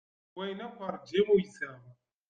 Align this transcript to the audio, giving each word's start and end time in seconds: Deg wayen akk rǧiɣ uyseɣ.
Deg 0.27 0.33
wayen 0.35 0.59
akk 0.65 0.77
rǧiɣ 0.95 1.27
uyseɣ. 1.33 1.79